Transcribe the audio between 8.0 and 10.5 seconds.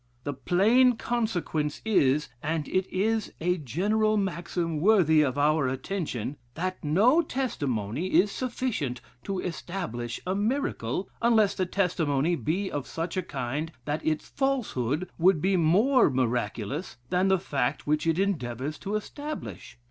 is sufficient to establish a